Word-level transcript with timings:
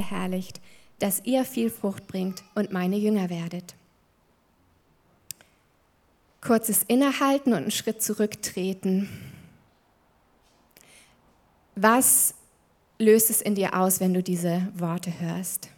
verherrlicht, 0.00 0.60
dass 0.98 1.22
ihr 1.24 1.44
viel 1.44 1.70
Frucht 1.70 2.06
bringt 2.06 2.42
und 2.54 2.72
meine 2.72 2.96
Jünger 2.96 3.28
werdet. 3.30 3.74
Kurzes 6.40 6.84
Innehalten 6.84 7.52
und 7.52 7.60
einen 7.60 7.70
Schritt 7.70 8.02
zurücktreten. 8.02 9.08
Was 11.74 12.34
löst 12.98 13.28
es 13.28 13.42
in 13.42 13.54
dir 13.54 13.74
aus, 13.74 14.00
wenn 14.00 14.14
du 14.14 14.22
diese 14.22 14.68
Worte 14.74 15.20
hörst? 15.20 15.68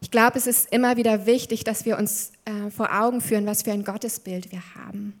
Ich 0.00 0.12
glaube, 0.12 0.38
es 0.38 0.46
ist 0.46 0.72
immer 0.72 0.96
wieder 0.96 1.26
wichtig, 1.26 1.64
dass 1.64 1.84
wir 1.84 1.98
uns 1.98 2.30
äh, 2.44 2.70
vor 2.70 2.92
Augen 2.92 3.20
führen, 3.20 3.46
was 3.46 3.62
für 3.62 3.72
ein 3.72 3.84
Gottesbild 3.84 4.52
wir 4.52 4.62
haben. 4.76 5.18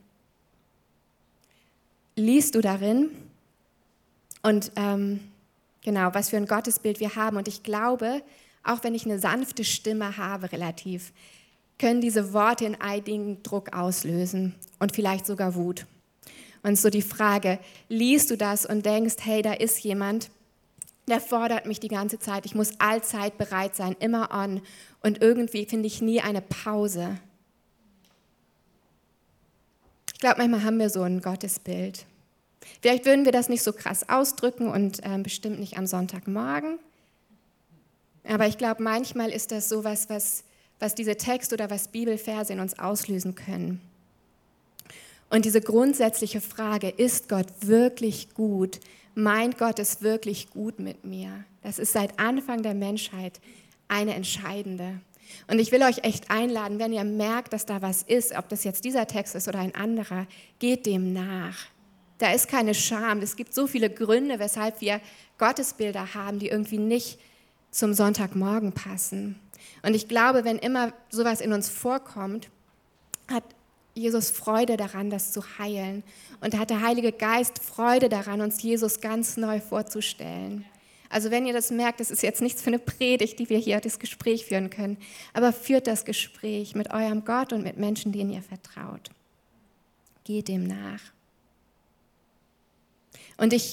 Liest 2.14 2.54
du 2.54 2.60
darin 2.60 3.10
und 4.42 4.70
ähm, 4.76 5.20
genau, 5.88 6.12
was 6.12 6.28
für 6.28 6.36
ein 6.36 6.44
Gottesbild 6.44 7.00
wir 7.00 7.16
haben. 7.16 7.38
Und 7.38 7.48
ich 7.48 7.62
glaube, 7.62 8.22
auch 8.62 8.84
wenn 8.84 8.94
ich 8.94 9.06
eine 9.06 9.18
sanfte 9.18 9.64
Stimme 9.64 10.18
habe, 10.18 10.52
relativ, 10.52 11.14
können 11.78 12.02
diese 12.02 12.34
Worte 12.34 12.66
in 12.66 12.78
einigen 12.78 13.42
Druck 13.42 13.74
auslösen 13.74 14.54
und 14.80 14.94
vielleicht 14.94 15.24
sogar 15.24 15.54
Wut. 15.54 15.86
Und 16.62 16.78
so 16.78 16.90
die 16.90 17.00
Frage, 17.00 17.58
liest 17.88 18.30
du 18.30 18.36
das 18.36 18.66
und 18.66 18.84
denkst, 18.84 19.14
hey, 19.20 19.40
da 19.40 19.54
ist 19.54 19.82
jemand, 19.82 20.28
der 21.08 21.22
fordert 21.22 21.64
mich 21.64 21.80
die 21.80 21.88
ganze 21.88 22.18
Zeit, 22.18 22.44
ich 22.44 22.54
muss 22.54 22.78
allzeit 22.78 23.38
bereit 23.38 23.74
sein, 23.74 23.96
immer 23.98 24.30
on 24.30 24.60
und 25.02 25.22
irgendwie 25.22 25.64
finde 25.64 25.86
ich 25.86 26.02
nie 26.02 26.20
eine 26.20 26.42
Pause. 26.42 27.16
Ich 30.12 30.20
glaube, 30.20 30.36
manchmal 30.36 30.64
haben 30.64 30.78
wir 30.78 30.90
so 30.90 31.00
ein 31.00 31.22
Gottesbild. 31.22 32.04
Vielleicht 32.80 33.06
würden 33.06 33.24
wir 33.24 33.32
das 33.32 33.48
nicht 33.48 33.62
so 33.62 33.72
krass 33.72 34.08
ausdrücken 34.08 34.68
und 34.68 35.04
äh, 35.04 35.18
bestimmt 35.18 35.58
nicht 35.58 35.78
am 35.78 35.86
Sonntagmorgen. 35.86 36.78
Aber 38.24 38.46
ich 38.46 38.58
glaube, 38.58 38.82
manchmal 38.82 39.30
ist 39.30 39.52
das 39.52 39.68
so 39.68 39.84
was, 39.84 40.10
was, 40.10 40.44
was 40.78 40.94
diese 40.94 41.16
Texte 41.16 41.54
oder 41.54 41.70
was 41.70 41.88
Bibelverse 41.88 42.52
in 42.52 42.60
uns 42.60 42.78
auslösen 42.78 43.34
können. 43.34 43.80
Und 45.30 45.44
diese 45.44 45.60
grundsätzliche 45.60 46.40
Frage, 46.40 46.88
ist 46.88 47.28
Gott 47.28 47.46
wirklich 47.60 48.34
gut? 48.34 48.80
Meint 49.14 49.58
Gott 49.58 49.78
es 49.78 50.02
wirklich 50.02 50.50
gut 50.50 50.78
mit 50.78 51.04
mir? 51.04 51.44
Das 51.62 51.78
ist 51.78 51.92
seit 51.92 52.18
Anfang 52.18 52.62
der 52.62 52.74
Menschheit 52.74 53.40
eine 53.88 54.14
entscheidende. 54.14 55.00
Und 55.46 55.58
ich 55.58 55.72
will 55.72 55.82
euch 55.82 55.98
echt 56.04 56.30
einladen, 56.30 56.78
wenn 56.78 56.92
ihr 56.92 57.04
merkt, 57.04 57.52
dass 57.52 57.66
da 57.66 57.82
was 57.82 58.02
ist, 58.02 58.36
ob 58.36 58.48
das 58.48 58.64
jetzt 58.64 58.84
dieser 58.84 59.06
Text 59.06 59.34
ist 59.34 59.48
oder 59.48 59.58
ein 59.58 59.74
anderer, 59.74 60.26
geht 60.58 60.86
dem 60.86 61.12
nach. 61.12 61.66
Da 62.18 62.32
ist 62.32 62.48
keine 62.48 62.74
Scham. 62.74 63.20
Es 63.20 63.36
gibt 63.36 63.54
so 63.54 63.66
viele 63.66 63.90
Gründe, 63.90 64.38
weshalb 64.38 64.80
wir 64.80 65.00
Gottesbilder 65.38 66.14
haben, 66.14 66.38
die 66.38 66.48
irgendwie 66.48 66.78
nicht 66.78 67.18
zum 67.70 67.94
Sonntagmorgen 67.94 68.72
passen. 68.72 69.38
Und 69.82 69.94
ich 69.94 70.08
glaube, 70.08 70.44
wenn 70.44 70.58
immer 70.58 70.92
sowas 71.10 71.40
in 71.40 71.52
uns 71.52 71.68
vorkommt, 71.68 72.48
hat 73.30 73.44
Jesus 73.94 74.30
Freude 74.30 74.76
daran, 74.76 75.10
das 75.10 75.32
zu 75.32 75.42
heilen. 75.58 76.02
Und 76.40 76.56
hat 76.58 76.70
der 76.70 76.82
Heilige 76.82 77.12
Geist 77.12 77.58
Freude 77.58 78.08
daran, 78.08 78.40
uns 78.40 78.62
Jesus 78.62 79.00
ganz 79.00 79.36
neu 79.36 79.60
vorzustellen. 79.60 80.64
Also 81.10 81.30
wenn 81.30 81.46
ihr 81.46 81.52
das 81.52 81.70
merkt, 81.70 82.00
das 82.00 82.10
ist 82.10 82.22
jetzt 82.22 82.42
nichts 82.42 82.62
für 82.62 82.68
eine 82.68 82.78
Predigt, 82.78 83.38
die 83.38 83.48
wir 83.48 83.58
hier 83.58 83.80
das 83.80 83.98
Gespräch 83.98 84.44
führen 84.44 84.70
können, 84.70 84.98
aber 85.32 85.52
führt 85.52 85.86
das 85.86 86.04
Gespräch 86.04 86.74
mit 86.74 86.90
eurem 86.90 87.24
Gott 87.24 87.52
und 87.52 87.62
mit 87.62 87.78
Menschen, 87.78 88.12
denen 88.12 88.30
ihr 88.30 88.42
vertraut. 88.42 89.10
Geht 90.24 90.48
dem 90.48 90.66
nach. 90.66 91.00
Und 93.38 93.54
ich 93.54 93.72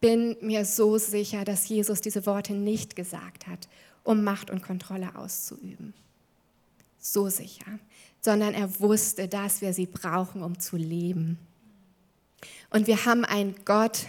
bin 0.00 0.36
mir 0.42 0.66
so 0.66 0.98
sicher, 0.98 1.44
dass 1.44 1.68
Jesus 1.68 2.02
diese 2.02 2.26
Worte 2.26 2.52
nicht 2.52 2.96
gesagt 2.96 3.46
hat, 3.46 3.68
um 4.04 4.22
Macht 4.22 4.50
und 4.50 4.62
Kontrolle 4.62 5.16
auszuüben. 5.16 5.94
So 6.98 7.30
sicher. 7.30 7.78
Sondern 8.20 8.52
er 8.52 8.80
wusste, 8.80 9.28
dass 9.28 9.62
wir 9.62 9.72
sie 9.72 9.86
brauchen, 9.86 10.42
um 10.42 10.58
zu 10.58 10.76
leben. 10.76 11.38
Und 12.70 12.86
wir 12.86 13.04
haben 13.06 13.24
einen 13.24 13.54
Gott, 13.64 14.06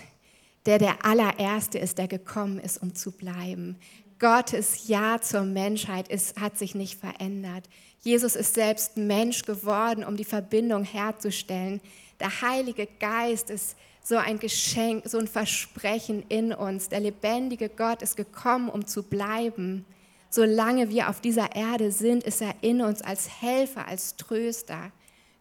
der 0.66 0.79
der 0.79 1.05
allererste 1.05 1.79
ist, 1.79 1.97
der 1.97 2.07
gekommen 2.07 2.59
ist, 2.59 2.81
um 2.81 2.93
zu 2.93 3.11
bleiben. 3.11 3.77
Gottes 4.19 4.88
Ja 4.88 5.22
zur 5.22 5.43
Menschheit 5.43 6.07
ist, 6.07 6.39
hat 6.39 6.57
sich 6.57 6.73
nicht 6.73 6.99
verändert. 6.99 7.69
Jesus 8.01 8.35
ist 8.35 8.55
selbst 8.55 8.97
Mensch 8.97 9.43
geworden, 9.43 10.03
um 10.03 10.17
die 10.17 10.25
Verbindung 10.25 10.83
herzustellen. 10.83 11.81
Der 12.19 12.41
Heilige 12.41 12.88
Geist 12.99 13.49
ist 13.49 13.75
so 14.07 14.16
ein 14.16 14.40
Geschenk, 14.40 15.03
so 15.06 15.18
ein 15.18 15.28
Versprechen 15.28 16.23
in 16.29 16.53
uns. 16.53 16.88
Der 16.88 17.01
lebendige 17.01 17.68
Gott 17.68 18.01
ist 18.01 18.16
gekommen, 18.16 18.69
um 18.69 18.88
zu 18.88 19.03
bleiben. 19.03 19.85
Solange 20.29 20.90
wir 20.90 21.09
auf 21.09 21.19
dieser 21.19 21.53
Erde 21.53 21.91
sind, 21.91 22.23
ist 22.23 22.41
er 22.41 22.56
in 22.62 22.81
uns 22.81 23.01
als 23.01 23.41
Helfer, 23.41 23.85
als 23.85 24.16
Tröster. 24.16 24.94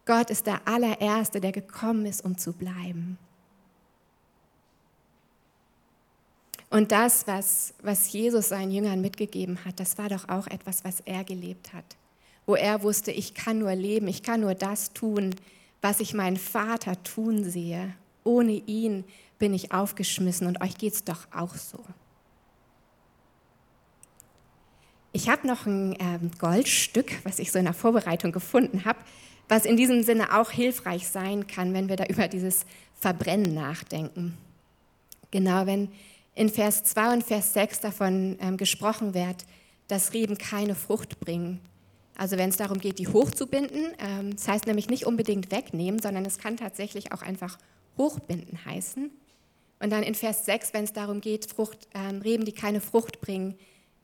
Gott 0.04 0.30
ist 0.30 0.48
der 0.48 0.66
allererste, 0.66 1.40
der 1.40 1.52
gekommen 1.52 2.06
ist, 2.06 2.24
um 2.24 2.36
zu 2.38 2.52
bleiben. 2.52 3.18
Und 6.68 6.90
das, 6.90 7.24
was, 7.28 7.72
was 7.82 8.12
Jesus 8.12 8.48
seinen 8.48 8.72
Jüngern 8.72 9.00
mitgegeben 9.00 9.64
hat, 9.64 9.78
das 9.78 9.96
war 9.96 10.08
doch 10.08 10.28
auch 10.28 10.48
etwas, 10.48 10.84
was 10.84 10.98
er 11.04 11.22
gelebt 11.22 11.72
hat. 11.72 11.84
Wo 12.46 12.56
er 12.56 12.82
wusste, 12.82 13.12
ich 13.12 13.32
kann 13.32 13.60
nur 13.60 13.76
leben, 13.76 14.08
ich 14.08 14.24
kann 14.24 14.40
nur 14.40 14.56
das 14.56 14.92
tun, 14.92 15.36
was 15.82 16.00
ich 16.00 16.14
meinen 16.14 16.36
Vater 16.36 17.00
tun 17.04 17.44
sehe 17.44 17.94
ohne 18.26 18.52
ihn 18.52 19.04
bin 19.38 19.54
ich 19.54 19.72
aufgeschmissen 19.72 20.46
und 20.46 20.60
euch 20.60 20.76
geht 20.76 20.94
es 20.94 21.04
doch 21.04 21.26
auch 21.32 21.54
so. 21.54 21.78
Ich 25.12 25.30
habe 25.30 25.46
noch 25.46 25.64
ein 25.64 25.96
ähm, 25.98 26.30
Goldstück, 26.38 27.24
was 27.24 27.38
ich 27.38 27.50
so 27.50 27.58
in 27.58 27.64
der 27.64 27.74
Vorbereitung 27.74 28.32
gefunden 28.32 28.84
habe, 28.84 28.98
was 29.48 29.64
in 29.64 29.76
diesem 29.76 30.02
Sinne 30.02 30.38
auch 30.38 30.50
hilfreich 30.50 31.08
sein 31.08 31.46
kann, 31.46 31.72
wenn 31.72 31.88
wir 31.88 31.96
da 31.96 32.04
über 32.04 32.28
dieses 32.28 32.66
Verbrennen 33.00 33.54
nachdenken. 33.54 34.36
Genau, 35.30 35.66
wenn 35.66 35.88
in 36.34 36.50
Vers 36.50 36.84
2 36.84 37.14
und 37.14 37.24
Vers 37.24 37.54
6 37.54 37.80
davon 37.80 38.36
ähm, 38.40 38.56
gesprochen 38.58 39.14
wird, 39.14 39.46
dass 39.88 40.12
Reben 40.12 40.36
keine 40.36 40.74
Frucht 40.74 41.18
bringen. 41.20 41.60
Also 42.16 42.36
wenn 42.36 42.50
es 42.50 42.56
darum 42.56 42.78
geht, 42.78 42.98
die 42.98 43.08
hochzubinden, 43.08 43.92
ähm, 43.98 44.36
das 44.36 44.48
heißt 44.48 44.66
nämlich 44.66 44.88
nicht 44.88 45.06
unbedingt 45.06 45.50
wegnehmen, 45.50 46.00
sondern 46.00 46.24
es 46.24 46.38
kann 46.38 46.56
tatsächlich 46.56 47.12
auch 47.12 47.22
einfach 47.22 47.58
hochbinden 47.96 48.64
heißen. 48.64 49.10
Und 49.78 49.90
dann 49.90 50.02
in 50.02 50.14
Vers 50.14 50.46
6, 50.46 50.72
wenn 50.72 50.84
es 50.84 50.92
darum 50.92 51.20
geht, 51.20 51.46
Frucht, 51.46 51.88
äh, 51.92 51.98
Reben, 51.98 52.44
die 52.44 52.52
keine 52.52 52.80
Frucht 52.80 53.20
bringen, 53.20 53.56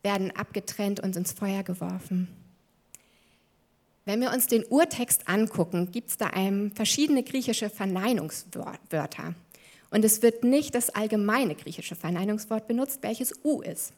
werden 0.03 0.30
abgetrennt 0.32 1.00
und 1.00 1.16
ins 1.16 1.32
Feuer 1.32 1.62
geworfen. 1.62 2.28
Wenn 4.04 4.20
wir 4.20 4.32
uns 4.32 4.48
den 4.48 4.64
Urtext 4.64 5.28
angucken, 5.28 5.92
gibt 5.92 6.10
es 6.10 6.16
da 6.16 6.26
einem 6.28 6.72
verschiedene 6.72 7.22
griechische 7.22 7.70
Verneinungswörter. 7.70 9.34
Und 9.91 10.04
es 10.04 10.22
wird 10.22 10.42
nicht 10.42 10.74
das 10.74 10.91
allgemeine 10.91 11.54
griechische 11.54 11.94
Verneinungswort 11.94 12.66
benutzt, 12.66 12.98
welches 13.03 13.32
U 13.44 13.60
ist, 13.60 13.92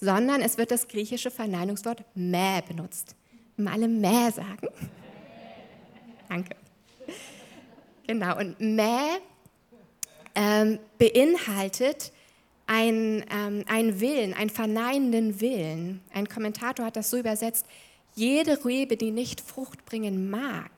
sondern 0.00 0.40
es 0.40 0.58
wird 0.58 0.70
das 0.70 0.88
griechische 0.88 1.30
Verneinungswort 1.30 2.02
mä 2.16 2.62
benutzt. 2.66 3.14
Mal 3.56 3.86
mä 3.86 4.32
sagen? 4.32 4.68
Danke. 6.28 6.56
Genau, 8.06 8.36
und 8.38 8.58
mä 8.58 9.20
ähm, 10.34 10.78
beinhaltet 10.98 12.12
ein, 12.66 13.24
ähm, 13.30 13.64
einen 13.66 14.00
Willen, 14.00 14.34
einen 14.34 14.50
verneinenden 14.50 15.40
Willen. 15.40 16.00
Ein 16.12 16.28
Kommentator 16.28 16.86
hat 16.86 16.96
das 16.96 17.10
so 17.10 17.18
übersetzt, 17.18 17.66
jede 18.14 18.64
Rebe, 18.64 18.96
die 18.96 19.10
nicht 19.10 19.40
Frucht 19.40 19.84
bringen 19.84 20.30
mag. 20.30 20.70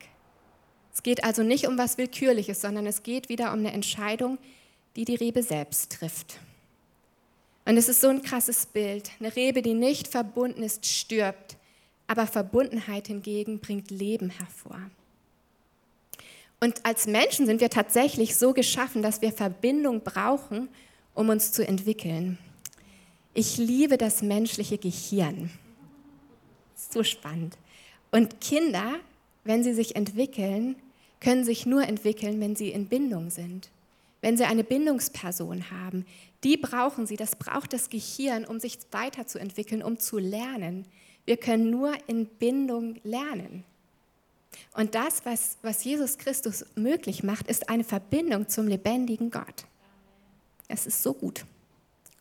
Es 0.93 1.03
geht 1.03 1.23
also 1.23 1.43
nicht 1.43 1.67
um 1.67 1.77
was 1.77 1.97
Willkürliches, 1.97 2.61
sondern 2.61 2.87
es 2.87 3.03
geht 3.03 3.29
wieder 3.29 3.53
um 3.53 3.59
eine 3.59 3.71
Entscheidung, 3.71 4.39
die 4.95 5.05
die 5.05 5.15
Rebe 5.15 5.43
selbst 5.43 5.91
trifft. 5.91 6.39
Und 7.65 7.77
es 7.77 7.87
ist 7.87 8.01
so 8.01 8.07
ein 8.07 8.23
krasses 8.23 8.65
Bild. 8.65 9.11
Eine 9.19 9.35
Rebe, 9.35 9.61
die 9.61 9.73
nicht 9.73 10.07
verbunden 10.07 10.63
ist, 10.63 10.85
stirbt, 10.85 11.57
aber 12.07 12.25
Verbundenheit 12.25 13.07
hingegen 13.07 13.59
bringt 13.59 13.91
Leben 13.91 14.29
hervor. 14.29 14.79
Und 16.59 16.85
als 16.85 17.05
Menschen 17.05 17.45
sind 17.45 17.61
wir 17.61 17.69
tatsächlich 17.69 18.35
so 18.35 18.53
geschaffen, 18.53 19.01
dass 19.01 19.21
wir 19.21 19.31
Verbindung 19.31 20.01
brauchen, 20.01 20.69
um 21.13 21.29
uns 21.29 21.51
zu 21.51 21.67
entwickeln. 21.67 22.37
Ich 23.33 23.57
liebe 23.57 23.97
das 23.97 24.23
menschliche 24.23 24.77
Gehirn. 24.77 25.51
So 26.75 27.03
spannend. 27.03 27.57
Und 28.11 28.41
Kinder, 28.41 28.95
wenn 29.43 29.63
sie 29.63 29.73
sich 29.73 29.95
entwickeln, 29.95 30.75
können 31.19 31.43
sich 31.43 31.65
nur 31.65 31.83
entwickeln, 31.83 32.39
wenn 32.39 32.55
sie 32.55 32.69
in 32.69 32.87
Bindung 32.87 33.29
sind. 33.29 33.69
Wenn 34.21 34.37
sie 34.37 34.45
eine 34.45 34.63
Bindungsperson 34.63 35.69
haben, 35.69 36.05
die 36.43 36.57
brauchen 36.57 37.05
sie, 37.05 37.15
das 37.15 37.35
braucht 37.35 37.73
das 37.73 37.89
Gehirn, 37.89 38.45
um 38.45 38.59
sich 38.59 38.79
weiterzuentwickeln, 38.91 39.83
um 39.83 39.99
zu 39.99 40.17
lernen. 40.17 40.85
Wir 41.25 41.37
können 41.37 41.69
nur 41.69 41.93
in 42.07 42.25
Bindung 42.25 42.95
lernen. 43.03 43.63
Und 44.73 44.95
das, 44.95 45.25
was, 45.25 45.57
was 45.61 45.83
Jesus 45.83 46.17
Christus 46.17 46.65
möglich 46.75 47.23
macht, 47.23 47.47
ist 47.47 47.69
eine 47.69 47.83
Verbindung 47.83 48.47
zum 48.47 48.67
lebendigen 48.67 49.31
Gott. 49.31 49.65
Es 50.67 50.85
ist 50.85 51.03
so 51.03 51.13
gut. 51.13 51.45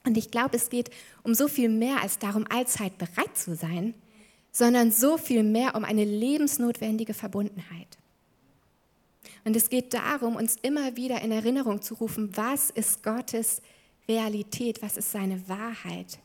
Und 0.05 0.17
ich 0.17 0.31
glaube, 0.31 0.57
es 0.57 0.71
geht 0.71 0.91
um 1.23 1.35
so 1.35 1.49
viel 1.49 1.69
mehr 1.69 2.01
als 2.01 2.19
darum, 2.19 2.47
allzeit 2.49 2.97
bereit 2.97 3.37
zu 3.37 3.57
sein, 3.57 3.95
sondern 4.53 4.91
so 4.91 5.19
viel 5.19 5.43
mehr 5.43 5.75
um 5.75 5.85
eine 5.85 6.05
lebensnotwendige 6.05 7.13
Verbundenheit. 7.13 7.99
Und 9.45 9.55
es 9.55 9.69
geht 9.69 9.95
darum, 9.95 10.37
uns 10.37 10.57
immer 10.63 10.97
wieder 10.97 11.21
in 11.21 11.33
Erinnerung 11.33 11.83
zu 11.83 11.95
rufen, 11.95 12.37
was 12.37 12.71
ist 12.71 13.03
Gottes 13.03 13.63
Realität, 14.09 14.83
was 14.83 14.97
ist 14.97 15.13
seine 15.13 15.49
Wahrheit. 15.49 16.19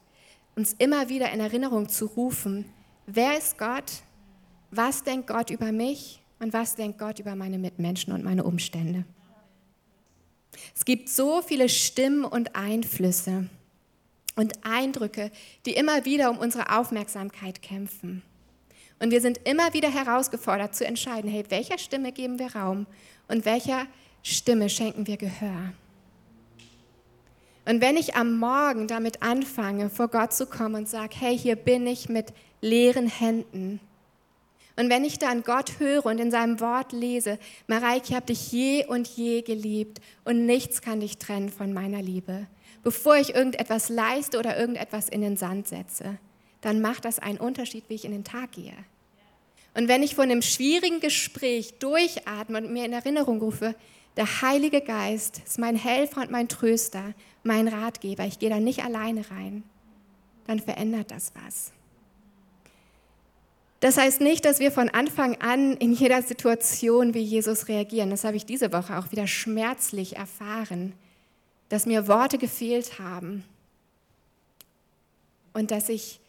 Uns 0.56 0.74
immer 0.78 1.10
wieder 1.10 1.32
in 1.32 1.40
Erinnerung 1.40 1.90
zu 1.90 2.06
rufen, 2.06 2.66
wer 3.06 3.38
ist 3.38 3.58
Gott, 3.58 4.04
was 4.72 5.04
denkt 5.04 5.28
Gott 5.28 5.50
über 5.50 5.72
mich 5.72 6.22
und 6.40 6.54
was 6.54 6.76
denkt 6.76 6.98
Gott 6.98 7.20
über 7.20 7.36
meine 7.36 7.60
Mitmenschen 7.60 8.14
und 8.14 8.24
meine 8.24 8.44
Umstände. 8.44 9.06
Es 10.76 10.86
gibt 10.86 11.10
so 11.10 11.42
viele 11.42 11.70
Stimmen 11.70 12.26
und 12.26 12.56
Einflüsse 12.56 13.48
und 14.36 14.54
Eindrücke, 14.64 15.32
die 15.66 15.74
immer 15.74 16.06
wieder 16.06 16.30
um 16.30 16.38
unsere 16.38 16.78
Aufmerksamkeit 16.78 17.62
kämpfen. 17.62 18.24
Und 19.00 19.12
wir 19.12 19.22
sind 19.22 19.40
immer 19.46 19.74
wieder 19.74 19.92
herausgefordert 19.92 20.76
zu 20.76 20.86
entscheiden, 20.86 21.30
hey, 21.30 21.44
welcher 21.50 21.78
Stimme 21.78 22.12
geben 22.12 22.40
wir 22.40 22.56
Raum 22.56 22.86
und 23.28 23.46
welcher 23.46 23.88
Stimme 24.24 24.70
schenken 24.70 25.08
wir 25.08 25.18
Gehör. 25.18 25.74
Und 27.66 27.82
wenn 27.82 27.98
ich 27.98 28.16
am 28.16 28.38
Morgen 28.38 28.88
damit 28.88 29.22
anfange, 29.22 29.90
vor 29.90 30.08
Gott 30.08 30.34
zu 30.34 30.46
kommen 30.46 30.76
und 30.76 30.90
sage, 30.90 31.16
hey, 31.20 31.38
hier 31.38 31.56
bin 31.56 31.86
ich 31.88 32.10
mit 32.10 32.34
leeren 32.62 33.08
Händen. 33.08 33.80
Und 34.78 34.90
wenn 34.90 35.04
ich 35.04 35.20
dann 35.20 35.44
Gott 35.44 35.80
höre 35.80 36.06
und 36.06 36.20
in 36.20 36.32
seinem 36.32 36.60
Wort 36.60 36.92
lese, 36.94 37.38
Mareike, 37.68 38.06
ich 38.10 38.16
habe 38.16 38.26
dich 38.28 38.52
je 38.52 38.86
und 38.86 39.08
je 39.08 39.42
geliebt 39.42 40.00
und 40.24 40.46
nichts 40.46 40.82
kann 40.82 41.00
dich 41.00 41.18
trennen 41.18 41.50
von 41.50 41.74
meiner 41.74 42.02
Liebe 42.02 42.48
bevor 42.84 43.16
ich 43.18 43.36
irgendetwas 43.36 43.90
leiste 43.90 44.40
oder 44.40 44.58
irgendetwas 44.58 45.10
in 45.10 45.22
den 45.22 45.38
Sand 45.38 45.68
setze, 45.68 46.18
dann 46.62 46.82
macht 46.82 47.06
das 47.06 47.20
einen 47.20 47.40
Unterschied, 47.40 47.86
wie 47.88 47.96
ich 47.96 48.06
in 48.06 48.12
den 48.12 48.24
Tag 48.24 48.54
gehe. 48.54 48.76
Und 49.74 49.88
wenn 49.88 50.04
ich 50.04 50.16
von 50.16 50.30
einem 50.30 50.42
schwierigen 50.42 51.00
Gespräch 51.00 51.76
durchatme 51.80 52.58
und 52.58 52.74
mir 52.74 52.86
in 52.86 52.94
Erinnerung 52.94 53.40
rufe, 53.40 53.76
der 54.18 54.42
Heilige 54.42 54.82
Geist 54.82 55.42
ist 55.46 55.60
mein 55.60 55.78
Helfer 55.78 56.22
und 56.22 56.32
mein 56.32 56.50
Tröster, 56.50 57.14
mein 57.44 57.70
Ratgeber, 57.70 58.26
ich 58.26 58.40
gehe 58.40 58.50
da 58.50 58.60
nicht 58.60 58.84
alleine 58.84 59.30
rein, 59.32 59.64
dann 60.46 60.60
verändert 60.60 61.12
das 61.12 61.32
was. 61.46 61.72
Das 63.82 63.98
heißt 63.98 64.22
nicht, 64.22 64.46
dass 64.46 64.60
wir 64.60 64.72
von 64.72 64.90
Anfang 64.90 65.36
an 65.42 65.76
in 65.78 65.92
jeder 65.92 66.22
Situation 66.22 67.14
wie 67.14 67.22
Jesus 67.22 67.68
reagieren. 67.68 68.10
Das 68.10 68.24
habe 68.24 68.38
ich 68.38 68.46
diese 68.46 68.72
Woche 68.72 68.98
auch 68.98 69.12
wieder 69.12 69.28
schmerzlich 69.28 70.16
erfahren 70.16 70.94
dass 71.72 71.86
mir 71.86 72.10
Worte 72.10 72.38
gefehlt 72.38 73.00
haben 73.00 73.46
und 75.54 75.72
dass 75.72 75.88
ich 75.88 76.20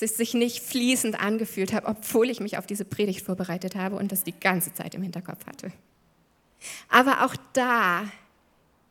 es 0.00 0.16
sich 0.16 0.32
nicht 0.32 0.64
fließend 0.64 1.20
angefühlt 1.20 1.74
habe, 1.74 1.86
obwohl 1.86 2.30
ich 2.30 2.40
mich 2.40 2.56
auf 2.56 2.66
diese 2.66 2.86
Predigt 2.86 3.20
vorbereitet 3.20 3.74
habe 3.74 3.96
und 3.96 4.10
das 4.10 4.24
die 4.24 4.32
ganze 4.32 4.72
Zeit 4.72 4.94
im 4.94 5.02
Hinterkopf 5.02 5.46
hatte. 5.46 5.70
Aber 6.88 7.26
auch 7.26 7.36
da 7.52 8.10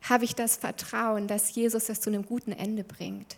habe 0.02 0.24
ich 0.24 0.36
das 0.36 0.56
Vertrauen, 0.56 1.26
dass 1.26 1.52
Jesus 1.54 1.86
das 1.86 2.00
zu 2.00 2.08
einem 2.08 2.24
guten 2.24 2.52
Ende 2.52 2.84
bringt. 2.84 3.36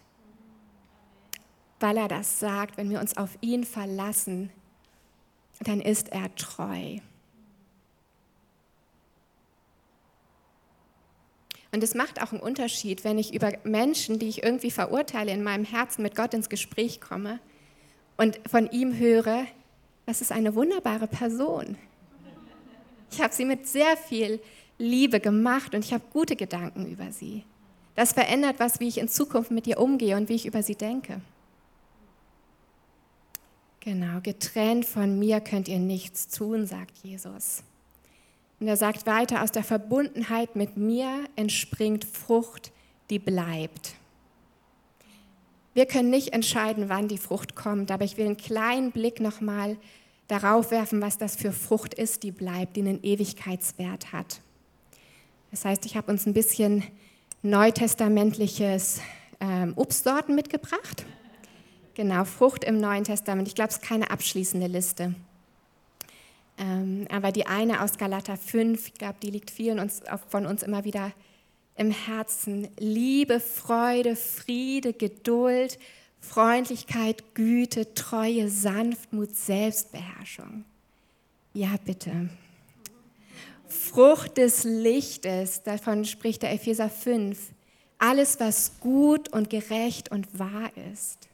Weil 1.81 1.97
er 1.97 2.09
das 2.09 2.41
sagt, 2.41 2.77
wenn 2.77 2.91
wir 2.91 3.01
uns 3.01 3.17
auf 3.17 3.37
ihn 3.41 3.65
verlassen, 3.65 4.51
dann 5.61 5.81
ist 5.81 6.11
er 6.11 6.35
treu. 6.35 6.99
Und 11.73 11.83
es 11.83 11.95
macht 11.95 12.23
auch 12.23 12.33
einen 12.33 12.41
Unterschied, 12.41 13.05
wenn 13.05 13.19
ich 13.19 13.35
über 13.35 13.53
Menschen, 13.65 14.19
die 14.19 14.29
ich 14.29 14.43
irgendwie 14.43 14.71
verurteile, 14.71 15.33
in 15.33 15.43
meinem 15.43 15.65
Herzen 15.65 16.03
mit 16.03 16.15
Gott 16.15 16.33
ins 16.33 16.49
Gespräch 16.49 17.01
komme 17.01 17.39
und 18.17 18.41
von 18.49 18.71
ihm 18.71 18.97
höre, 18.97 19.45
das 20.07 20.23
ist 20.23 20.33
eine 20.33 20.55
wunderbare 20.55 21.07
Person. 21.07 21.77
Ich 23.11 23.21
habe 23.21 23.35
sie 23.35 23.45
mit 23.45 23.67
sehr 23.67 23.97
viel 23.97 24.41
Liebe 24.79 25.21
gemacht 25.21 25.75
und 25.75 25.85
ich 25.85 25.93
habe 25.93 26.05
gute 26.13 26.37
Gedanken 26.37 26.87
über 26.87 27.13
sie. 27.13 27.45
Das 27.95 28.13
verändert 28.13 28.57
was, 28.59 28.81
wie 28.81 28.89
ich 28.89 28.99
in 28.99 29.09
Zukunft 29.09 29.51
mit 29.51 29.67
ihr 29.67 29.79
umgehe 29.79 30.17
und 30.17 30.29
wie 30.29 30.35
ich 30.35 30.47
über 30.47 30.63
sie 30.63 30.77
denke. 30.77 31.21
Genau, 33.87 34.19
getrennt 34.21 34.85
von 34.85 35.17
mir 35.17 35.41
könnt 35.41 35.69
ihr 35.69 35.79
nichts 35.79 36.27
tun, 36.27 36.67
sagt 36.67 36.99
Jesus. 37.05 37.63
Und 38.59 38.67
er 38.67 38.77
sagt 38.77 39.07
weiter, 39.07 39.45
aus 39.45 39.53
der 39.53 39.63
Verbundenheit 39.63 40.57
mit 40.57 40.77
mir 40.77 41.09
entspringt 41.37 42.05
Frucht, 42.05 42.73
die 43.11 43.21
bleibt. 43.21 43.95
Wir 45.73 45.87
können 45.87 46.11
nicht 46.11 46.33
entscheiden, 46.33 46.89
wann 46.89 47.07
die 47.07 47.17
Frucht 47.17 47.55
kommt, 47.55 47.93
aber 47.93 48.05
ich 48.05 48.17
will 48.17 48.27
einen 48.27 48.37
kleinen 48.37 48.91
Blick 48.91 49.21
nochmal 49.21 49.77
darauf 50.27 50.73
werfen, 50.73 51.01
was 51.01 51.17
das 51.17 51.37
für 51.37 51.53
Frucht 51.53 51.95
ist, 51.95 52.25
die 52.25 52.33
bleibt, 52.33 52.75
die 52.75 52.81
einen 52.81 53.05
Ewigkeitswert 53.05 54.13
hat. 54.13 54.41
Das 55.53 55.65
heißt, 55.65 55.87
ich 55.87 55.97
habe 55.97 56.11
uns 56.11 56.27
ein 56.27 56.35
bisschen 56.35 56.83
neutestamentliches 57.43 59.01
ähm, 59.39 59.75
Obstsorten 59.77 60.35
mitgebracht. 60.35 61.07
Genau, 61.97 62.27
Frucht 62.27 62.63
im 62.63 62.79
Neuen 62.79 63.05
Testament. 63.05 63.49
Ich 63.49 63.55
glaube, 63.55 63.71
es 63.71 63.77
ist 63.77 63.83
keine 63.83 64.11
abschließende 64.11 64.67
Liste. 64.67 65.15
Ähm, 66.59 67.09
aber 67.11 67.33
die 67.33 67.47
eine 67.47 67.83
aus 67.83 67.97
Galater 67.97 68.37
5, 68.37 68.89
ich 68.89 68.95
glaube, 68.95 69.17
die 69.23 69.31
liegt 69.31 69.51
vielen 69.51 69.79
uns, 69.79 70.03
von 70.29 70.45
uns 70.45 70.63
immer 70.63 70.85
wieder 70.85 71.13
im 71.75 71.91
Herzen. 71.91 72.69
Liebe, 72.79 73.41
Freude, 73.41 74.15
Friede, 74.15 74.93
Geduld, 74.93 75.79
Freundlichkeit, 76.21 77.35
Güte, 77.35 77.95
Treue, 77.95 78.51
Sanftmut, 78.51 79.35
Selbstbeherrschung. 79.35 80.67
Ja, 81.55 81.77
bitte. 81.83 82.29
Frucht 83.69 84.37
des 84.37 84.65
Lichtes, 84.65 85.63
davon 85.63 86.05
spricht 86.05 86.43
der 86.43 86.53
Epheser 86.53 86.91
5. 86.91 87.39
Alles, 87.97 88.39
was 88.39 88.81
gut 88.81 89.31
und 89.31 89.49
gerecht 89.49 90.11
und 90.11 90.39
wahr 90.39 90.71
ist. 90.93 91.31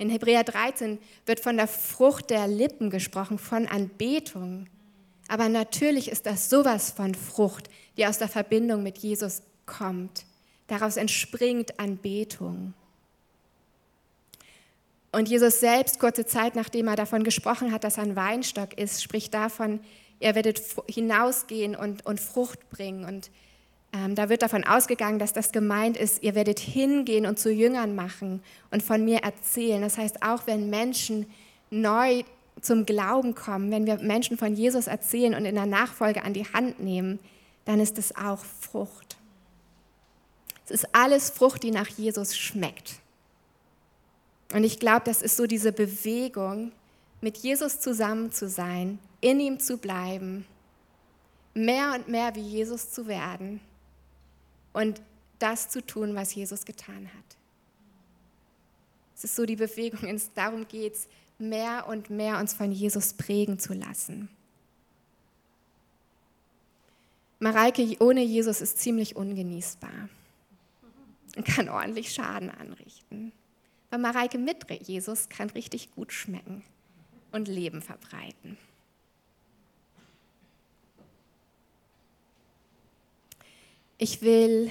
In 0.00 0.08
Hebräer 0.08 0.44
13 0.44 0.98
wird 1.26 1.40
von 1.40 1.58
der 1.58 1.68
Frucht 1.68 2.30
der 2.30 2.48
Lippen 2.48 2.88
gesprochen, 2.88 3.38
von 3.38 3.68
Anbetung. 3.68 4.66
Aber 5.28 5.50
natürlich 5.50 6.10
ist 6.10 6.24
das 6.24 6.48
sowas 6.48 6.90
von 6.90 7.14
Frucht, 7.14 7.68
die 7.98 8.06
aus 8.06 8.16
der 8.16 8.28
Verbindung 8.28 8.82
mit 8.82 8.96
Jesus 8.96 9.42
kommt. 9.66 10.24
Daraus 10.68 10.96
entspringt 10.96 11.78
Anbetung. 11.78 12.72
Und 15.12 15.28
Jesus 15.28 15.60
selbst, 15.60 16.00
kurze 16.00 16.24
Zeit 16.24 16.54
nachdem 16.54 16.88
er 16.88 16.96
davon 16.96 17.22
gesprochen 17.22 17.70
hat, 17.70 17.84
dass 17.84 17.98
er 17.98 18.04
ein 18.04 18.16
Weinstock 18.16 18.78
ist, 18.78 19.02
spricht 19.02 19.34
davon, 19.34 19.80
ihr 20.18 20.34
werdet 20.34 20.62
hinausgehen 20.88 21.76
und, 21.76 22.06
und 22.06 22.20
Frucht 22.20 22.70
bringen. 22.70 23.04
Und 23.04 23.30
ähm, 23.92 24.14
da 24.14 24.28
wird 24.28 24.42
davon 24.42 24.64
ausgegangen, 24.64 25.18
dass 25.18 25.32
das 25.32 25.50
gemeint 25.50 25.96
ist, 25.96 26.22
ihr 26.22 26.34
werdet 26.34 26.60
hingehen 26.60 27.26
und 27.26 27.38
zu 27.38 27.50
Jüngern 27.50 27.94
machen 27.94 28.42
und 28.70 28.82
von 28.82 29.04
mir 29.04 29.18
erzählen. 29.18 29.82
Das 29.82 29.98
heißt, 29.98 30.22
auch 30.22 30.46
wenn 30.46 30.70
Menschen 30.70 31.26
neu 31.70 32.22
zum 32.60 32.86
Glauben 32.86 33.34
kommen, 33.34 33.70
wenn 33.70 33.86
wir 33.86 33.98
Menschen 33.98 34.36
von 34.38 34.54
Jesus 34.54 34.86
erzählen 34.86 35.34
und 35.34 35.44
in 35.44 35.56
der 35.56 35.66
Nachfolge 35.66 36.22
an 36.22 36.34
die 36.34 36.44
Hand 36.44 36.78
nehmen, 36.78 37.18
dann 37.64 37.80
ist 37.80 37.98
es 37.98 38.14
auch 38.16 38.38
Frucht. 38.38 39.16
Es 40.66 40.70
ist 40.70 40.88
alles 40.94 41.30
Frucht, 41.30 41.64
die 41.64 41.72
nach 41.72 41.88
Jesus 41.88 42.36
schmeckt. 42.36 43.00
Und 44.52 44.62
ich 44.62 44.78
glaube, 44.78 45.02
das 45.04 45.20
ist 45.20 45.36
so 45.36 45.46
diese 45.46 45.72
Bewegung, 45.72 46.70
mit 47.20 47.38
Jesus 47.38 47.80
zusammen 47.80 48.30
zu 48.30 48.48
sein, 48.48 48.98
in 49.20 49.40
ihm 49.40 49.58
zu 49.58 49.78
bleiben, 49.78 50.46
mehr 51.54 51.92
und 51.94 52.08
mehr 52.08 52.34
wie 52.36 52.40
Jesus 52.40 52.92
zu 52.92 53.06
werden 53.06 53.60
und 54.72 55.00
das 55.38 55.68
zu 55.68 55.84
tun, 55.84 56.14
was 56.14 56.34
Jesus 56.34 56.64
getan 56.64 57.06
hat. 57.06 57.36
Es 59.16 59.24
ist 59.24 59.36
so 59.36 59.44
die 59.44 59.56
Bewegung, 59.56 60.20
darum 60.34 60.66
geht 60.68 60.94
es, 60.94 61.08
mehr 61.38 61.86
und 61.88 62.10
mehr 62.10 62.38
uns 62.38 62.52
von 62.52 62.70
Jesus 62.70 63.14
prägen 63.14 63.58
zu 63.58 63.74
lassen. 63.74 64.28
Mareike 67.38 67.96
ohne 68.00 68.22
Jesus 68.22 68.60
ist 68.60 68.78
ziemlich 68.78 69.16
ungenießbar 69.16 70.08
und 71.36 71.46
kann 71.46 71.70
ordentlich 71.70 72.12
Schaden 72.12 72.50
anrichten. 72.50 73.32
Aber 73.90 74.02
Mareike 74.02 74.38
mit 74.38 74.70
Jesus 74.86 75.28
kann 75.30 75.48
richtig 75.50 75.90
gut 75.94 76.12
schmecken 76.12 76.62
und 77.32 77.48
Leben 77.48 77.80
verbreiten. 77.80 78.58
Ich 84.02 84.22
will 84.22 84.70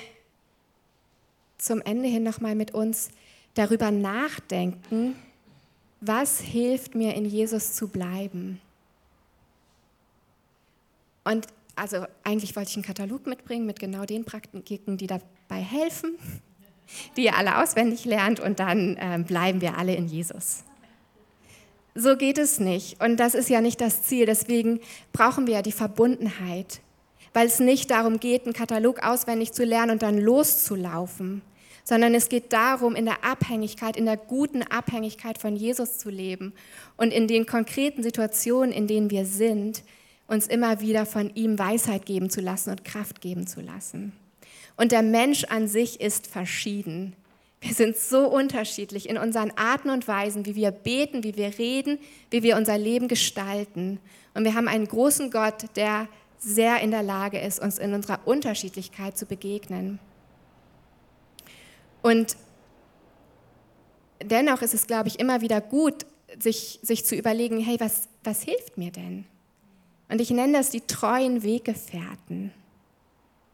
zum 1.59 1.81
Ende 1.81 2.09
hin 2.09 2.23
nochmal 2.23 2.55
mit 2.55 2.73
uns 2.73 3.09
darüber 3.53 3.91
nachdenken, 3.91 5.15
was 6.01 6.39
hilft 6.39 6.95
mir 6.95 7.13
in 7.13 7.25
Jesus 7.25 7.73
zu 7.73 7.89
bleiben. 7.89 8.59
Und 11.23 11.45
also 11.75 12.07
eigentlich 12.23 12.55
wollte 12.55 12.71
ich 12.71 12.75
einen 12.77 12.85
Katalog 12.85 13.27
mitbringen 13.27 13.67
mit 13.67 13.79
genau 13.79 14.05
den 14.05 14.25
Praktiken, 14.25 14.97
die 14.97 15.05
dabei 15.05 15.61
helfen. 15.61 16.17
die 17.15 17.25
ihr 17.25 17.37
alle 17.37 17.61
auswendig 17.61 18.05
lernt 18.05 18.39
und 18.39 18.59
dann 18.59 18.97
äh, 18.97 19.23
bleiben 19.23 19.61
wir 19.61 19.77
alle 19.77 19.93
in 19.93 20.07
Jesus. 20.07 20.63
So 21.93 22.17
geht 22.17 22.39
es 22.39 22.59
nicht 22.59 22.99
und 22.99 23.17
das 23.17 23.35
ist 23.35 23.47
ja 23.47 23.61
nicht 23.61 23.79
das 23.79 24.01
Ziel. 24.01 24.25
Deswegen 24.25 24.79
brauchen 25.13 25.45
wir 25.45 25.55
ja 25.55 25.61
die 25.61 25.71
Verbundenheit, 25.71 26.81
weil 27.33 27.47
es 27.47 27.59
nicht 27.59 27.91
darum 27.91 28.19
geht, 28.19 28.45
einen 28.45 28.53
Katalog 28.53 29.03
auswendig 29.03 29.53
zu 29.53 29.63
lernen 29.63 29.91
und 29.91 30.01
dann 30.01 30.17
loszulaufen, 30.17 31.41
sondern 31.83 32.13
es 32.13 32.29
geht 32.29 32.53
darum, 32.53 32.95
in 32.95 33.05
der 33.05 33.23
Abhängigkeit, 33.23 33.97
in 33.97 34.05
der 34.05 34.17
guten 34.17 34.63
Abhängigkeit 34.63 35.37
von 35.37 35.55
Jesus 35.55 35.97
zu 35.97 36.09
leben 36.09 36.53
und 36.97 37.11
in 37.11 37.27
den 37.27 37.45
konkreten 37.45 38.03
Situationen, 38.03 38.71
in 38.71 38.87
denen 38.87 39.09
wir 39.09 39.25
sind, 39.25 39.83
uns 40.27 40.47
immer 40.47 40.81
wieder 40.81 41.05
von 41.05 41.31
ihm 41.33 41.57
Weisheit 41.57 42.05
geben 42.05 42.29
zu 42.29 42.41
lassen 42.41 42.69
und 42.69 42.85
Kraft 42.85 43.21
geben 43.21 43.47
zu 43.47 43.61
lassen. 43.61 44.13
Und 44.77 44.91
der 44.91 45.01
Mensch 45.01 45.43
an 45.45 45.67
sich 45.67 45.99
ist 45.99 46.27
verschieden. 46.27 47.15
Wir 47.61 47.73
sind 47.73 47.97
so 47.97 48.27
unterschiedlich 48.27 49.09
in 49.09 49.17
unseren 49.17 49.51
Arten 49.57 49.89
und 49.89 50.07
Weisen, 50.07 50.45
wie 50.45 50.55
wir 50.55 50.71
beten, 50.71 51.23
wie 51.23 51.35
wir 51.35 51.57
reden, 51.57 51.99
wie 52.29 52.43
wir 52.43 52.55
unser 52.55 52.77
Leben 52.77 53.07
gestalten. 53.09 53.99
Und 54.33 54.45
wir 54.45 54.55
haben 54.55 54.69
einen 54.69 54.87
großen 54.87 55.31
Gott, 55.31 55.65
der 55.75 56.07
sehr 56.39 56.79
in 56.79 56.91
der 56.91 57.03
Lage 57.03 57.39
ist, 57.39 57.59
uns 57.59 57.77
in 57.77 57.93
unserer 57.93 58.19
Unterschiedlichkeit 58.25 59.17
zu 59.17 59.25
begegnen. 59.25 59.99
Und 62.01 62.37
dennoch 64.23 64.61
ist 64.61 64.73
es, 64.73 64.87
glaube 64.87 65.09
ich, 65.09 65.19
immer 65.19 65.41
wieder 65.41 65.61
gut, 65.61 66.05
sich, 66.39 66.79
sich 66.81 67.05
zu 67.05 67.15
überlegen, 67.15 67.59
hey, 67.59 67.79
was, 67.79 68.07
was 68.23 68.41
hilft 68.41 68.77
mir 68.77 68.91
denn? 68.91 69.25
Und 70.09 70.21
ich 70.21 70.31
nenne 70.31 70.53
das 70.53 70.69
die 70.69 70.81
treuen 70.81 71.43
Weggefährten. 71.43 72.51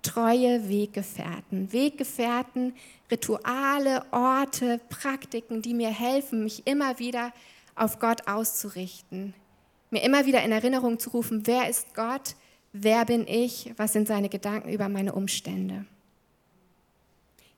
Treue 0.04 0.70
Weggefährten. 0.70 1.74
Weggefährten, 1.74 2.74
Rituale, 3.10 4.04
Orte, 4.12 4.80
Praktiken, 4.90 5.62
die 5.62 5.74
mir 5.74 5.90
helfen, 5.90 6.44
mich 6.44 6.66
immer 6.66 7.00
wieder 7.00 7.34
auf 7.76 8.00
Gott 8.00 8.28
auszurichten. 8.28 9.34
Mir 9.90 10.04
immer 10.04 10.26
wieder 10.26 10.44
in 10.44 10.52
Erinnerung 10.52 11.00
zu 11.00 11.10
rufen, 11.10 11.46
wer 11.46 11.70
ist 11.70 11.94
Gott, 11.96 12.36
wer 12.78 13.06
bin 13.06 13.26
ich, 13.28 13.72
was 13.78 13.94
sind 13.94 14.08
seine 14.08 14.30
Gedanken 14.30 14.70
über 14.70 14.90
meine 14.90 15.14
Umstände. 15.14 15.86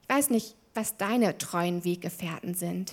Ich 0.02 0.08
weiß 0.08 0.30
nicht, 0.30 0.54
was 0.74 0.96
deine 0.96 1.36
treuen 1.38 1.84
Weggefährten 1.84 2.54
sind. 2.54 2.92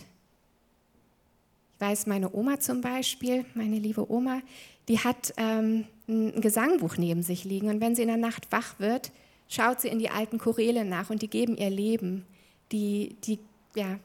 Ich 1.76 1.82
weiß, 1.82 2.08
meine 2.08 2.34
Oma 2.34 2.60
zum 2.60 2.82
Beispiel, 2.82 3.46
meine 3.54 3.78
liebe 3.78 4.10
Oma, 4.10 4.42
die 4.88 5.00
hat 5.00 5.34
ähm, 5.38 5.86
ein 6.08 6.42
Gesangbuch 6.42 6.98
neben 6.98 7.22
sich 7.22 7.44
liegen 7.44 7.70
und 7.70 7.82
wenn 7.82 7.96
sie 7.96 8.02
in 8.02 8.08
der 8.08 8.18
Nacht 8.18 8.52
wach 8.52 8.80
wird, 8.80 9.12
schaut 9.48 9.82
sie 9.82 9.90
in 9.90 10.00
die 10.00 10.10
alten 10.10 10.40
Choräle 10.40 10.86
nach 10.86 11.10
und 11.10 11.22
die 11.22 11.30
geben 11.30 11.58
ihr 11.58 11.70
Leben, 11.70 12.26
die, 12.72 13.16
die 13.26 13.40
ja, 13.76 14.00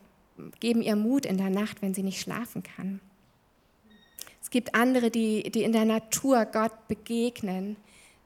geben 0.59 0.83
ihr 0.83 0.97
Mut 0.97 1.25
in 1.25 1.39
der 1.39 1.51
Nacht, 1.51 1.81
wenn 1.81 1.95
sie 1.95 2.03
nicht 2.03 2.21
schlafen 2.21 2.63
kann. 2.63 3.01
Es 4.43 4.51
gibt 4.51 4.75
andere, 4.75 5.11
die, 5.11 5.51
die 5.51 5.63
in 5.63 5.73
der 5.73 5.85
Natur 5.85 6.45
Gott 6.45 6.89
begegnen. 6.89 7.77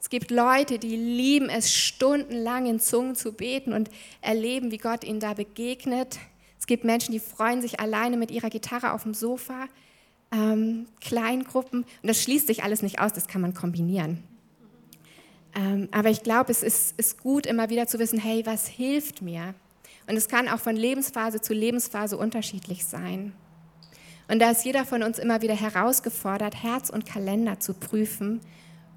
Es 0.04 0.10
gibt 0.10 0.30
Leute, 0.30 0.78
die 0.78 0.96
lieben 0.96 1.48
es, 1.48 1.72
stundenlang 1.72 2.66
in 2.66 2.78
Zungen 2.78 3.14
zu 3.14 3.32
beten 3.32 3.72
und 3.72 3.88
erleben, 4.20 4.70
wie 4.70 4.76
Gott 4.76 5.02
ihnen 5.02 5.18
da 5.18 5.32
begegnet. 5.32 6.18
Es 6.58 6.66
gibt 6.66 6.84
Menschen, 6.84 7.12
die 7.12 7.20
freuen 7.20 7.62
sich 7.62 7.80
alleine 7.80 8.18
mit 8.18 8.30
ihrer 8.30 8.50
Gitarre 8.50 8.92
auf 8.92 9.04
dem 9.04 9.14
Sofa 9.14 9.66
ähm, 10.30 10.88
Kleingruppen. 11.00 11.84
Und 12.02 12.06
das 12.06 12.22
schließt 12.22 12.48
sich 12.48 12.62
alles 12.62 12.82
nicht 12.82 13.00
aus, 13.00 13.14
das 13.14 13.28
kann 13.28 13.40
man 13.40 13.54
kombinieren. 13.54 14.22
Ähm, 15.54 15.88
aber 15.90 16.10
ich 16.10 16.22
glaube, 16.22 16.52
es 16.52 16.62
ist, 16.62 16.98
ist 16.98 17.22
gut, 17.22 17.46
immer 17.46 17.70
wieder 17.70 17.86
zu 17.86 17.98
wissen, 17.98 18.18
hey, 18.18 18.44
was 18.44 18.68
hilft 18.68 19.22
mir? 19.22 19.54
Und 20.06 20.16
es 20.16 20.28
kann 20.28 20.50
auch 20.50 20.60
von 20.60 20.76
Lebensphase 20.76 21.40
zu 21.40 21.54
Lebensphase 21.54 22.18
unterschiedlich 22.18 22.84
sein. 22.84 23.32
Und 24.28 24.40
da 24.40 24.50
ist 24.50 24.66
jeder 24.66 24.84
von 24.84 25.02
uns 25.02 25.18
immer 25.18 25.40
wieder 25.40 25.54
herausgefordert, 25.54 26.62
Herz 26.62 26.90
und 26.90 27.06
Kalender 27.06 27.58
zu 27.58 27.72
prüfen, 27.72 28.42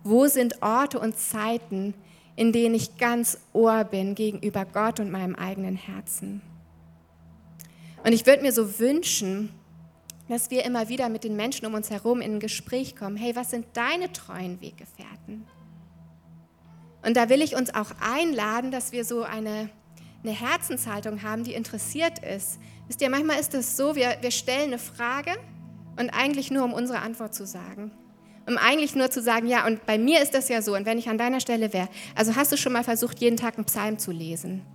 wo 0.04 0.28
sind 0.28 0.62
Orte 0.62 1.00
und 1.00 1.18
Zeiten, 1.18 1.94
in 2.36 2.52
denen 2.52 2.76
ich 2.76 2.98
ganz 2.98 3.40
Ohr 3.54 3.84
bin 3.84 4.16
gegenüber 4.16 4.66
Gott 4.66 5.00
und 5.00 5.12
meinem 5.12 5.36
eigenen 5.36 5.76
Herzen. 5.76 6.42
Und 8.04 8.14
ich 8.14 8.26
würde 8.26 8.44
mir 8.44 8.54
so 8.54 8.80
wünschen, 8.80 9.50
dass 10.30 10.52
wir 10.52 10.66
immer 10.66 10.90
wieder 10.90 11.10
mit 11.10 11.24
den 11.24 11.36
Menschen 11.36 11.66
um 11.66 11.74
uns 11.74 11.90
herum 11.90 12.22
in 12.22 12.36
ein 12.36 12.40
Gespräch 12.40 12.96
kommen. 12.96 13.16
Hey, 13.16 13.36
was 13.36 13.50
sind 13.52 13.66
deine 13.74 14.12
treuen 14.12 14.62
Weggefährten? 14.62 15.46
Und 17.04 17.16
da 17.16 17.30
will 17.30 17.42
ich 17.42 17.56
uns 17.56 17.74
auch 17.74 17.92
einladen, 18.02 18.72
dass 18.72 18.92
wir 18.92 19.06
so 19.06 19.24
eine, 19.24 19.70
eine 20.24 20.32
Herzenshaltung 20.32 21.24
haben, 21.24 21.44
die 21.44 21.54
interessiert 21.54 22.20
ist. 22.20 22.60
Wisst 22.88 23.02
ihr, 23.02 23.10
manchmal 23.10 23.40
ist 23.40 23.54
es 23.54 23.78
so, 23.78 23.96
wir, 23.96 24.18
wir 24.22 24.32
stellen 24.32 24.68
eine 24.68 24.80
Frage 24.80 25.32
und 25.98 26.10
eigentlich 26.10 26.52
nur, 26.52 26.66
um 26.66 26.74
unsere 26.74 27.00
Antwort 27.00 27.34
zu 27.34 27.46
sagen. 27.46 27.92
Um 28.48 28.58
eigentlich 28.58 28.96
nur 28.96 29.12
zu 29.12 29.22
sagen, 29.22 29.48
ja, 29.48 29.66
und 29.68 29.86
bei 29.86 29.98
mir 29.98 30.22
ist 30.22 30.34
das 30.34 30.48
ja 30.48 30.62
so, 30.62 30.74
und 30.76 30.86
wenn 30.86 30.98
ich 30.98 31.10
an 31.10 31.18
deiner 31.18 31.42
Stelle 31.42 31.74
wäre, 31.74 31.90
also 32.16 32.36
hast 32.36 32.52
du 32.52 32.58
schon 32.58 32.74
mal 32.74 32.84
versucht, 32.84 33.20
jeden 33.20 33.36
Tag 33.36 33.58
einen 33.58 33.66
Psalm 33.66 34.00
zu 34.00 34.12
lesen? 34.12 34.66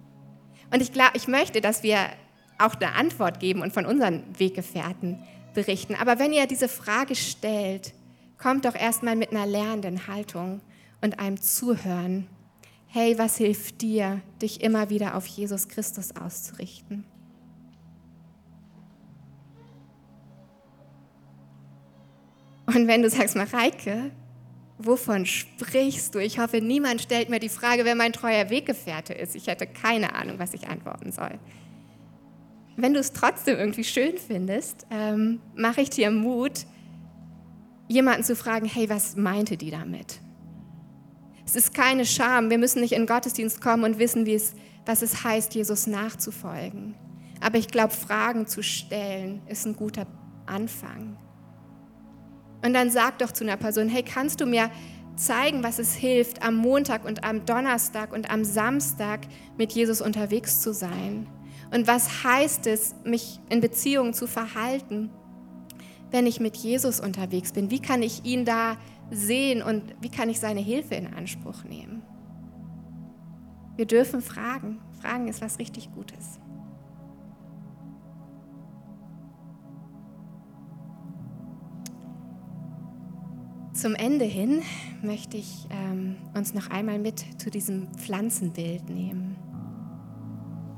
Und 0.71 0.83
ich 0.83 0.93
glaube, 0.93 1.13
ich 1.15 1.27
möchte, 1.27 1.61
dass 1.61 1.83
wir 1.83 1.99
auch 2.59 2.75
eine 2.75 2.95
Antwort 2.95 3.41
geben 3.41 3.63
und 3.63 3.73
von 3.73 3.87
unseren 3.87 4.25
Weggefährten 4.39 5.19
berichten. 5.55 5.95
Aber 5.95 6.19
wenn 6.19 6.33
ihr 6.33 6.47
diese 6.47 6.69
Frage 6.69 7.15
stellt, 7.15 7.95
kommt 8.39 8.65
doch 8.65 8.75
erstmal 8.75 9.17
mit 9.17 9.31
einer 9.31 9.47
lernenden 9.47 10.07
Haltung 10.07 10.61
und 11.01 11.19
einem 11.19 11.41
Zuhören. 11.41 12.27
Hey, 12.89 13.19
was 13.19 13.37
hilft 13.37 13.81
dir, 13.81 14.21
dich 14.41 14.63
immer 14.63 14.91
wieder 14.91 15.15
auf 15.17 15.27
Jesus 15.27 15.69
Christus 15.69 16.15
auszurichten? 16.15 17.05
Und 22.75 22.87
wenn 22.87 23.03
du 23.03 23.11
sagst, 23.11 23.37
Mareike, 23.37 24.11
wovon 24.79 25.27
sprichst 25.27 26.15
du? 26.15 26.19
Ich 26.19 26.39
hoffe, 26.39 26.61
niemand 26.61 27.03
stellt 27.03 27.29
mir 27.29 27.41
die 27.41 27.49
Frage, 27.49 27.85
wer 27.85 27.95
mein 27.95 28.13
treuer 28.13 28.51
Weggefährte 28.51 29.13
ist. 29.13 29.35
Ich 29.35 29.47
hätte 29.47 29.67
keine 29.67 30.15
Ahnung, 30.15 30.39
was 30.39 30.55
ich 30.55 30.69
antworten 30.69 31.13
soll. 31.13 31.39
Wenn 32.77 32.95
du 32.95 33.01
es 33.01 33.13
trotzdem 33.13 33.59
irgendwie 33.59 33.85
schön 33.85 34.17
findest, 34.17 34.87
ähm, 34.91 35.41
mache 35.55 35.83
ich 35.83 35.91
dir 35.91 36.11
Mut, 36.11 36.67
jemanden 37.89 38.25
zu 38.25 38.35
fragen, 38.35 38.67
hey, 38.67 38.89
was 38.89 39.17
meinte 39.17 39.57
die 39.57 39.71
damit? 39.71 40.21
Es 41.45 41.57
ist 41.57 41.75
keine 41.75 42.07
Scham. 42.07 42.49
Wir 42.51 42.59
müssen 42.59 42.81
nicht 42.81 42.93
in 42.93 43.03
den 43.03 43.07
Gottesdienst 43.07 43.61
kommen 43.61 43.85
und 43.85 43.99
wissen, 43.99 44.25
wie 44.25 44.35
es, 44.35 44.55
was 44.87 45.03
es 45.03 45.23
heißt, 45.23 45.55
Jesus 45.55 45.87
nachzufolgen. 45.87 46.95
Aber 47.41 47.59
ich 47.59 47.69
glaube, 47.69 47.93
Fragen 47.93 48.47
zu 48.47 48.63
stellen 48.63 49.43
ist 49.49 49.67
ein 49.67 49.77
guter 49.77 50.07
Anfang. 50.47 51.19
Und 52.65 52.75
dann 52.75 52.91
sag 52.91 53.19
doch 53.19 53.33
zu 53.33 53.45
einer 53.45 53.57
Person, 53.57 53.89
hey, 53.89 54.03
kannst 54.03 54.41
du 54.41 54.47
mir 54.47 54.71
zeigen, 55.17 55.63
was 55.63 55.79
es 55.79 55.95
hilft, 55.95 56.43
am 56.43 56.57
Montag 56.57 57.05
und 57.05 57.25
am 57.25 57.45
Donnerstag 57.45 58.13
und 58.13 58.31
am 58.31 58.45
Samstag 58.45 59.21
mit 59.59 59.73
Jesus 59.73 60.01
unterwegs 60.01 60.61
zu 60.61 60.73
sein? 60.73 61.27
Und 61.73 61.87
was 61.87 62.25
heißt 62.25 62.67
es, 62.67 62.95
mich 63.05 63.41
in 63.49 63.61
Beziehungen 63.61 64.15
zu 64.15 64.27
verhalten, 64.27 65.11
wenn 66.11 66.27
ich 66.27 66.39
mit 66.39 66.57
Jesus 66.57 67.01
unterwegs 67.01 67.53
bin? 67.53 67.71
Wie 67.71 67.81
kann 67.81 68.03
ich 68.03 68.25
ihn 68.25 68.45
da 68.45 68.77
sehen 69.11 69.63
und 69.63 69.95
wie 70.01 70.11
kann 70.11 70.29
ich 70.29 70.39
seine 70.39 70.61
Hilfe 70.61 70.95
in 70.95 71.13
Anspruch 71.13 71.65
nehmen? 71.65 72.03
Wir 73.77 73.87
dürfen 73.87 74.21
fragen. 74.21 74.81
Fragen 75.01 75.29
ist 75.29 75.41
was 75.41 75.59
richtig 75.59 75.91
Gutes. 75.95 76.39
Zum 83.83 83.97
Ende 83.97 84.25
hin 84.25 84.63
möchte 85.03 85.37
ich 85.37 85.67
ähm, 85.71 86.15
uns 86.37 86.55
noch 86.55 86.71
einmal 86.71 87.01
mit 87.01 87.25
zu 87.39 87.51
diesem 87.51 87.89
Pflanzenbild 87.97 88.89
nehmen. 88.89 89.37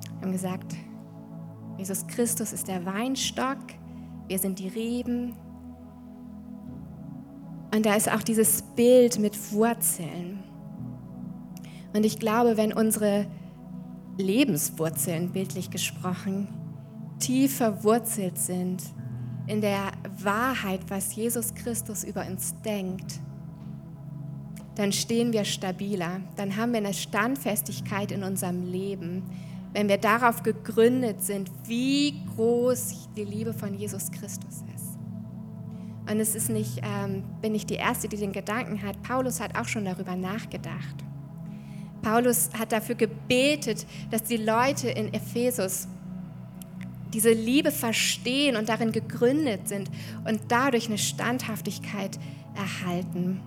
Wir 0.07 0.23
haben 0.23 0.33
gesagt, 0.33 0.75
Jesus 1.77 2.07
Christus 2.07 2.55
ist 2.55 2.67
der 2.67 2.87
Weinstock, 2.87 3.59
wir 4.27 4.39
sind 4.39 4.59
die 4.59 4.69
Reben. 4.69 5.37
Und 7.75 7.85
da 7.85 7.95
ist 7.95 8.11
auch 8.11 8.23
dieses 8.23 8.63
Bild 8.75 9.19
mit 9.19 9.53
Wurzeln. 9.53 10.43
Und 11.93 12.07
ich 12.07 12.19
glaube, 12.19 12.57
wenn 12.57 12.73
unsere 12.73 13.27
Lebenswurzeln, 14.17 15.31
bildlich 15.31 15.69
gesprochen, 15.69 16.49
tief 17.19 17.59
verwurzelt 17.59 18.39
sind 18.39 18.83
in 19.47 19.61
der 19.61 19.93
Wahrheit, 20.19 20.81
was 20.89 21.15
Jesus 21.15 21.55
Christus 21.55 22.05
über 22.05 22.27
uns 22.27 22.55
denkt, 22.63 23.21
dann 24.75 24.93
stehen 24.93 25.33
wir 25.33 25.45
stabiler, 25.45 26.21
dann 26.37 26.57
haben 26.57 26.73
wir 26.73 26.79
eine 26.79 26.95
Standfestigkeit 26.95 28.11
in 28.11 28.25
unserem 28.25 28.63
Leben, 28.65 29.23
wenn 29.73 29.89
wir 29.89 29.99
darauf 29.99 30.43
gegründet 30.43 31.23
sind, 31.23 31.51
wie 31.67 32.25
groß 32.35 33.09
die 33.17 33.25
Liebe 33.25 33.53
von 33.53 33.75
Jesus 33.75 34.11
Christus 34.11 34.63
ist. 34.75 34.99
Und 36.11 36.21
es 36.21 36.35
ist 36.35 36.51
nicht, 36.51 36.81
ähm, 36.83 37.25
bin 37.41 37.55
ich 37.55 37.67
die 37.67 37.75
Erste, 37.75 38.09
die 38.09 38.17
den 38.17 38.33
Gedanken 38.33 38.83
hat. 38.83 39.03
Paulus 39.03 39.41
hat 39.41 39.57
auch 39.57 39.67
schon 39.67 39.85
darüber 39.85 40.17
nachgedacht. 40.17 41.05
Paulus 42.03 42.51
hat 42.59 42.73
dafür 42.73 42.95
gebetet, 42.95 43.87
dass 44.11 44.23
die 44.23 44.37
Leute 44.37 44.91
in 44.91 45.13
Ephesus 45.15 45.89
diese 47.15 47.33
Liebe 47.33 47.71
verstehen 47.71 48.57
und 48.57 48.69
darin 48.69 48.93
gegründet 48.93 49.69
sind 49.69 49.89
und 50.27 50.41
dadurch 50.49 50.89
eine 50.89 50.99
Standhaftigkeit 50.99 52.19
erhalten. 52.55 53.41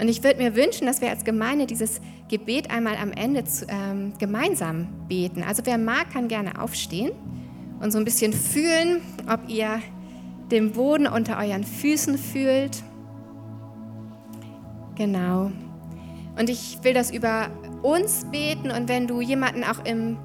Und 0.00 0.08
ich 0.08 0.22
würde 0.22 0.42
mir 0.42 0.54
wünschen, 0.54 0.86
dass 0.86 1.00
wir 1.00 1.10
als 1.10 1.24
Gemeinde 1.24 1.66
dieses 1.66 2.00
Gebet 2.28 2.70
einmal 2.70 2.96
am 2.96 3.10
Ende 3.12 3.44
zu, 3.44 3.66
ähm, 3.68 4.12
gemeinsam 4.18 4.88
beten. 5.08 5.42
Also 5.42 5.62
wer 5.64 5.78
mag, 5.78 6.12
kann 6.12 6.28
gerne 6.28 6.60
aufstehen 6.60 7.12
und 7.80 7.90
so 7.90 7.98
ein 7.98 8.04
bisschen 8.04 8.32
fühlen, 8.32 9.00
ob 9.28 9.48
ihr 9.48 9.80
den 10.50 10.72
Boden 10.72 11.06
unter 11.06 11.38
euren 11.38 11.64
Füßen 11.64 12.16
fühlt. 12.18 12.82
Genau. 14.96 15.50
Und 16.38 16.50
ich 16.50 16.78
will 16.82 16.94
das 16.94 17.10
über 17.10 17.48
uns 17.82 18.24
beten 18.30 18.70
und 18.70 18.88
wenn 18.88 19.06
du 19.06 19.20
jemanden 19.20 19.64
auch 19.64 19.84
im, 19.84 20.16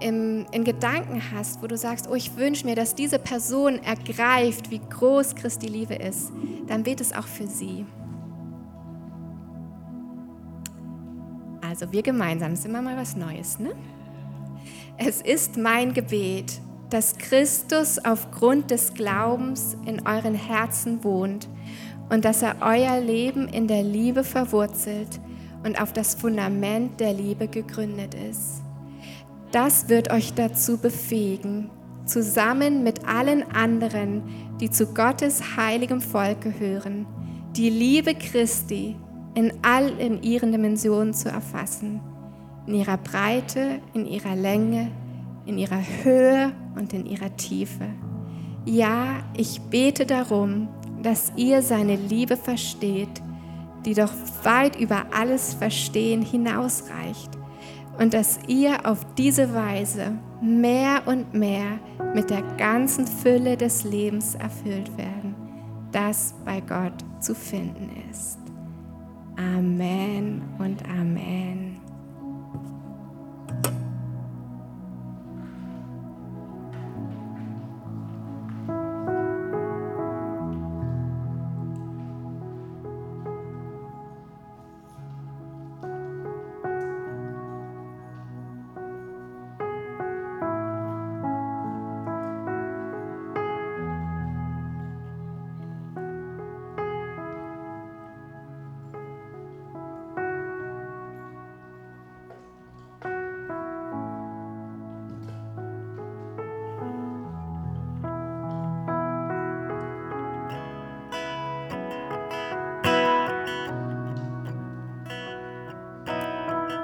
im, 0.00 0.46
in 0.52 0.64
Gedanken 0.64 1.22
hast, 1.34 1.62
wo 1.62 1.66
du 1.66 1.76
sagst, 1.76 2.08
oh, 2.10 2.14
ich 2.14 2.36
wünsche 2.36 2.66
mir, 2.66 2.74
dass 2.74 2.94
diese 2.94 3.18
Person 3.18 3.80
ergreift, 3.82 4.70
wie 4.70 4.80
groß 4.80 5.34
Christi 5.34 5.66
Liebe 5.66 5.94
ist, 5.94 6.32
dann 6.66 6.82
bete 6.82 7.02
es 7.02 7.12
auch 7.12 7.26
für 7.26 7.46
sie. 7.46 7.86
Also 11.62 11.90
wir 11.92 12.02
gemeinsam, 12.02 12.50
das 12.50 12.60
ist 12.60 12.66
immer 12.66 12.82
mal 12.82 12.96
was 12.96 13.16
Neues, 13.16 13.58
ne? 13.58 13.72
Es 14.98 15.20
ist 15.20 15.56
mein 15.56 15.92
Gebet, 15.92 16.60
dass 16.90 17.18
Christus 17.18 17.98
aufgrund 18.04 18.70
des 18.70 18.94
Glaubens 18.94 19.76
in 19.84 20.06
euren 20.06 20.34
Herzen 20.34 21.02
wohnt 21.04 21.48
und 22.08 22.24
dass 22.24 22.42
er 22.42 22.56
euer 22.60 23.00
Leben 23.00 23.48
in 23.48 23.66
der 23.66 23.82
Liebe 23.82 24.24
verwurzelt 24.24 25.20
und 25.64 25.80
auf 25.80 25.92
das 25.92 26.14
Fundament 26.14 27.00
der 27.00 27.12
Liebe 27.12 27.48
gegründet 27.48 28.14
ist. 28.14 28.62
Das 29.56 29.88
wird 29.88 30.12
euch 30.12 30.34
dazu 30.34 30.76
befähigen, 30.76 31.70
zusammen 32.04 32.82
mit 32.82 33.08
allen 33.08 33.42
anderen, 33.52 34.22
die 34.60 34.68
zu 34.68 34.92
Gottes 34.92 35.56
heiligem 35.56 36.02
Volk 36.02 36.42
gehören, 36.42 37.06
die 37.56 37.70
Liebe 37.70 38.14
Christi 38.14 38.96
in 39.34 39.54
all 39.62 39.98
in 39.98 40.22
ihren 40.22 40.52
Dimensionen 40.52 41.14
zu 41.14 41.30
erfassen, 41.30 42.02
in 42.66 42.74
ihrer 42.74 42.98
Breite, 42.98 43.80
in 43.94 44.04
ihrer 44.04 44.36
Länge, 44.36 44.90
in 45.46 45.56
ihrer 45.56 45.80
Höhe 46.02 46.52
und 46.74 46.92
in 46.92 47.06
ihrer 47.06 47.34
Tiefe. 47.38 47.86
Ja, 48.66 49.22
ich 49.38 49.62
bete 49.70 50.04
darum, 50.04 50.68
dass 51.02 51.32
ihr 51.34 51.62
seine 51.62 51.96
Liebe 51.96 52.36
versteht, 52.36 53.22
die 53.86 53.94
doch 53.94 54.12
weit 54.42 54.78
über 54.78 55.06
alles 55.14 55.54
Verstehen 55.54 56.20
hinausreicht 56.20 57.30
und 57.98 58.14
dass 58.14 58.38
ihr 58.46 58.86
auf 58.86 59.06
diese 59.14 59.54
Weise 59.54 60.12
mehr 60.42 61.02
und 61.06 61.32
mehr 61.34 61.78
mit 62.14 62.30
der 62.30 62.42
ganzen 62.56 63.06
Fülle 63.06 63.56
des 63.56 63.84
Lebens 63.84 64.34
erfüllt 64.34 64.96
werden, 64.96 65.34
das 65.92 66.34
bei 66.44 66.60
Gott 66.60 67.04
zu 67.20 67.34
finden 67.34 67.90
ist. 68.10 68.38
Amen 69.36 70.42
und 70.58 70.82
Amen. 70.88 71.75